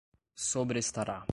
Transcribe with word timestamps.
sobrestará 0.35 1.25